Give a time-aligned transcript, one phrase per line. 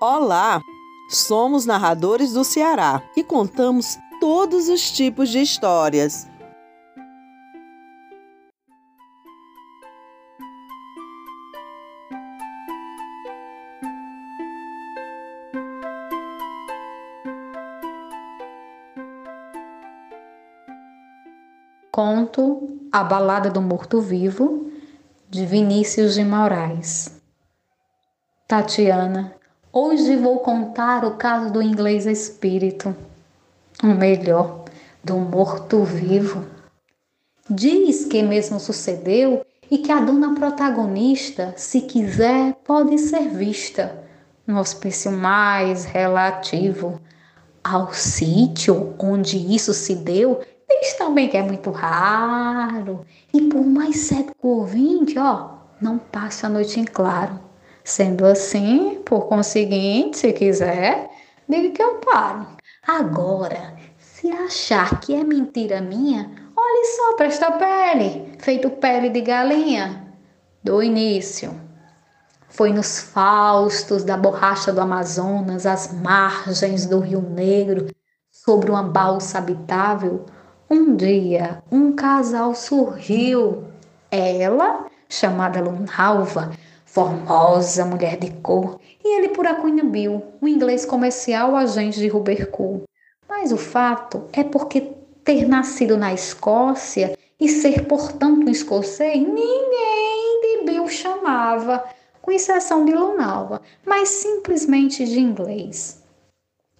[0.00, 0.60] Olá!
[1.10, 6.28] Somos narradores do Ceará e contamos todos os tipos de histórias.
[21.90, 24.70] Conto A Balada do Morto-Vivo,
[25.28, 27.20] de Vinícius de Moraes.
[28.46, 29.37] Tatiana,
[29.72, 32.94] hoje vou contar o caso do inglês espírito,
[33.82, 34.64] ou melhor,
[35.02, 36.44] do morto-vivo.
[37.48, 44.04] Diz que mesmo sucedeu e que a dona protagonista, se quiser, pode ser vista
[44.46, 47.00] no hospício mais relativo
[47.62, 53.04] ao sítio onde isso se deu Diz também que é muito raro.
[53.32, 57.40] E por mais cético ouvinte, ó, não passe a noite em claro.
[57.88, 61.08] Sendo assim, por conseguinte, se quiser,
[61.48, 62.46] diga que eu paro.
[62.86, 69.22] Agora, se achar que é mentira minha, olhe só para esta pele, feito pele de
[69.22, 70.06] galinha.
[70.62, 71.58] Do início.
[72.50, 77.86] Foi nos faustos da borracha do Amazonas, às margens do Rio Negro,
[78.30, 80.26] sobre uma balsa habitável,
[80.68, 83.64] um dia, um casal surgiu.
[84.10, 86.50] Ela, chamada Lunalva,
[86.90, 92.84] formosa mulher de cor, e ele por Acunha Bill, um inglês comercial agente de Rubercool.
[93.28, 94.80] Mas o fato é porque
[95.22, 101.84] ter nascido na Escócia e ser, portanto, um escocês, ninguém de Bill chamava,
[102.22, 106.02] com exceção de Lunalva, mas simplesmente de inglês.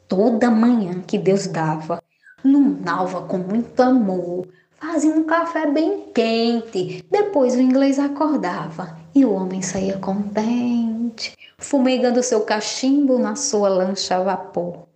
[0.08, 2.02] Toda manhã que Deus dava,
[2.42, 4.48] Lunalva com muito amor,
[4.80, 7.04] fazia um café bem quente.
[7.10, 14.16] Depois o inglês acordava e o homem saía contente, fumegando seu cachimbo na sua lancha
[14.16, 14.86] a vapor.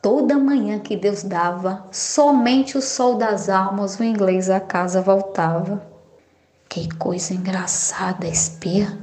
[0.00, 5.86] Toda manhã que Deus dava, somente o sol das almas, o inglês a casa voltava.
[6.68, 8.98] Que coisa engraçada, espia.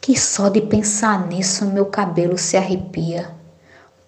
[0.00, 3.38] Que só de pensar nisso meu cabelo se arrepia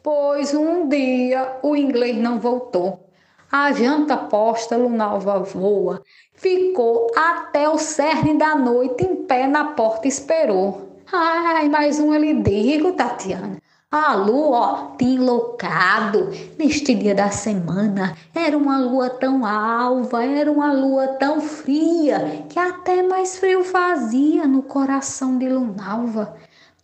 [0.03, 3.10] pois um dia o inglês não voltou.
[3.53, 10.07] A janta posta Lunalva voa, ficou até o cerne da noite em pé na porta
[10.07, 11.01] esperou.
[11.13, 13.61] Ai, mais um eu lhe digo, Tatiana.
[13.91, 18.17] A lua, ó, tinha enloucado neste dia da semana.
[18.33, 24.47] Era uma lua tão alva, era uma lua tão fria, que até mais frio fazia
[24.47, 26.37] no coração de Lunalva.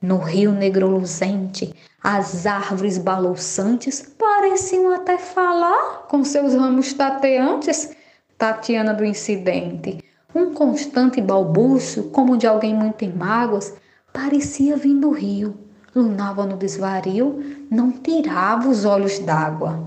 [0.03, 7.91] No rio negro luzente, as árvores balouçantes pareciam até falar com seus ramos tateantes.
[8.39, 13.75] Tatiana do incidente, um constante balbucio, como de alguém muito em mágoas,
[14.13, 15.57] parecia vir do rio.
[15.95, 19.83] Lunava no desvario, não tirava os olhos d'água.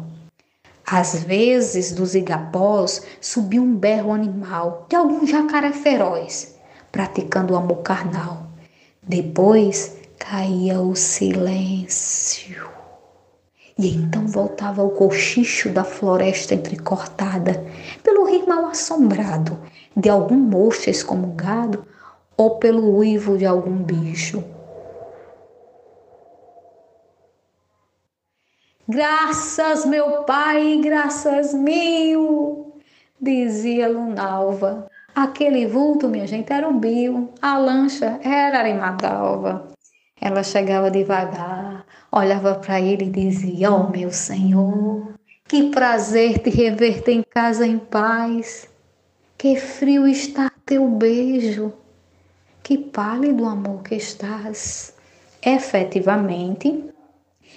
[0.83, 6.55] Às vezes, dos igapós, subia um berro animal de algum jacaré feroz,
[6.91, 8.47] praticando o amor carnal.
[9.03, 12.69] Depois, caía o silêncio.
[13.77, 17.65] E então voltava o cochicho da floresta entrecortada
[18.03, 19.57] pelo rir mal assombrado
[19.95, 21.85] de algum mocho excomungado
[22.35, 24.43] ou pelo uivo de algum bicho.
[28.87, 32.73] Graças, meu pai, graças mil,
[33.21, 34.89] dizia Lunalva.
[35.15, 39.68] Aquele vulto, minha gente, era o Bio, a lancha era Arimadalva.
[40.21, 45.13] Ela chegava devagar, olhava para ele e dizia: Oh, meu Senhor,
[45.47, 48.69] que prazer te rever em casa em paz.
[49.37, 51.73] Que frio está teu beijo.
[52.61, 54.93] Que pálido amor que estás.
[55.41, 56.83] Efetivamente,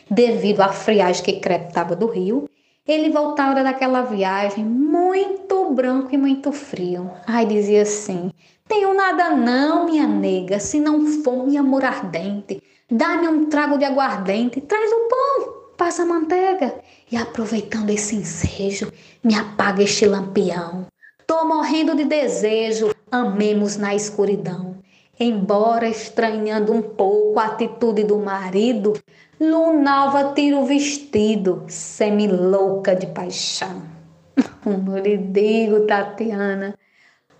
[0.08, 2.48] devido à friagem que crepitava do rio,
[2.86, 7.10] ele voltava daquela viagem muito branco e muito frio.
[7.26, 8.30] Ai, dizia assim:
[8.68, 12.62] tenho nada não, minha nega, se não fome e amor ardente.
[12.90, 16.74] Dá-me um trago de aguardente, traz o pão, passa a manteiga.
[17.10, 18.90] E aproveitando esse ensejo,
[19.22, 20.86] me apaga este lampião.
[21.26, 24.76] Tô morrendo de desejo, amemos na escuridão.
[25.20, 28.94] Embora estranhando um pouco a atitude do marido,
[29.38, 33.82] Lunalva tira o vestido, semi-louca de paixão.
[34.62, 36.78] Como lhe digo, Tatiana,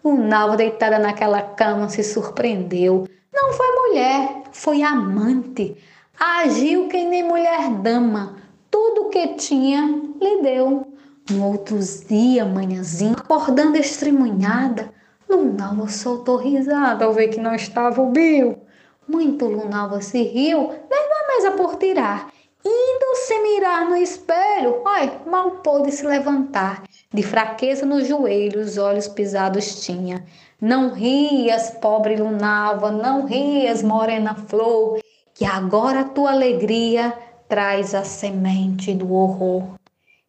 [0.05, 3.07] Lunalva, deitada naquela cama, se surpreendeu.
[3.33, 5.77] Não foi mulher, foi amante.
[6.19, 8.37] Agiu que nem mulher dama.
[8.69, 9.83] Tudo que tinha
[10.21, 10.93] lhe deu.
[11.31, 11.79] No outro
[12.09, 14.93] dia, manhãzinho, acordando estremunhada,
[15.31, 18.59] Lunalva soltou risada ao ver que não estava o Bill.
[19.07, 22.33] Muito Lunalva se riu, vendo a coisa por tirar.
[22.64, 26.85] Indo se mirar no espelho, ai, mal pôde se levantar.
[27.12, 30.25] De fraqueza nos joelhos, os olhos pisados tinha.
[30.61, 35.00] Não rias, pobre lunalva, não rias, morena flor,
[35.35, 37.12] que agora a tua alegria
[37.49, 39.75] traz a semente do horror.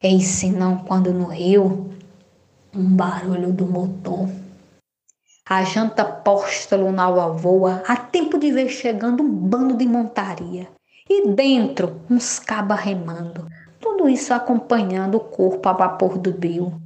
[0.01, 1.91] Eis senão quando no rio
[2.75, 4.27] um barulho do motor.
[5.47, 10.67] A janta posta lunalva voa, há tempo de ver chegando um bando de montaria.
[11.09, 13.45] E dentro, uns cabas remando,
[13.79, 16.81] tudo isso acompanhando o corpo a vapor do bio,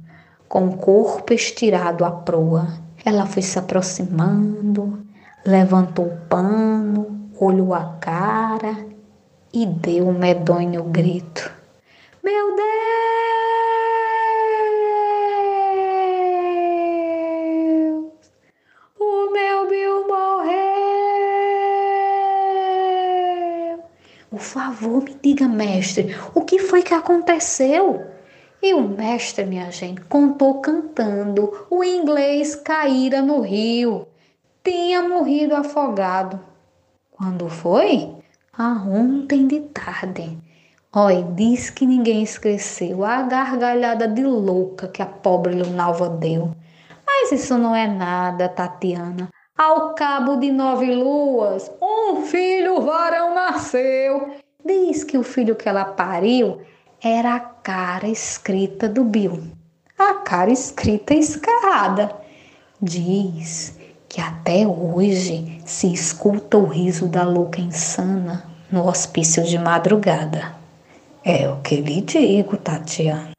[0.48, 2.66] com o corpo estirado à proa.
[3.04, 5.06] Ela foi se aproximando,
[5.46, 8.84] levantou o pano, olhou a cara
[9.52, 11.52] e deu um medonho grito.
[12.22, 12.68] Meu Deus!
[18.98, 20.58] O meu Bill morreu!
[24.30, 28.04] Por favor, me diga, mestre, o que foi que aconteceu?
[28.62, 34.06] E o mestre, minha gente, contou cantando: o inglês caíra no rio,
[34.62, 36.38] tinha morrido afogado.
[37.10, 38.14] Quando foi?
[38.52, 40.38] Ah, ontem de tarde.
[40.94, 46.50] Oi, diz que ninguém esqueceu a gargalhada de louca que a pobre Lunalva deu.
[47.06, 49.28] Mas isso não é nada, Tatiana.
[49.56, 54.38] Ao cabo de nove luas, um filho varão nasceu.
[54.68, 56.60] Diz que o filho que ela pariu
[57.02, 59.44] era a cara escrita do Bill.
[59.98, 62.14] A cara escrita escarrada.
[62.78, 63.78] Diz
[64.10, 70.54] que até hoje se escuta o riso da louca insana no hospício de madrugada.
[71.24, 73.37] É o que lhe digo, Tatiana.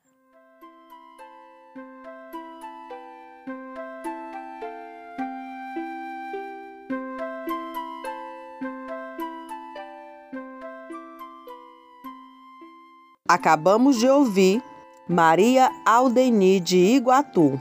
[13.39, 14.61] Acabamos de ouvir
[15.07, 17.57] Maria Aldeni de Iguatu.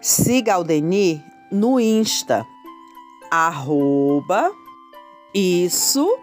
[0.00, 2.44] Siga Aldeni no Insta,
[3.30, 4.50] arroba,
[5.32, 6.18] isso,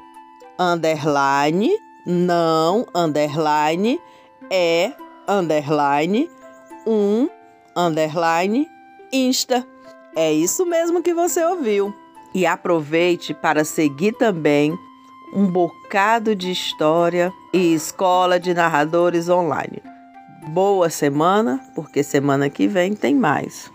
[0.60, 1.72] underline,
[2.06, 4.01] não, underline,
[4.51, 4.92] é,
[5.30, 6.30] underline,
[6.86, 7.30] um,
[7.78, 8.68] underline,
[9.13, 9.66] Insta.
[10.13, 11.96] É isso mesmo que você ouviu.
[12.34, 14.78] E aproveite para seguir também
[15.34, 19.81] um bocado de história e escola de narradores online.
[20.50, 23.72] Boa semana, porque semana que vem tem mais.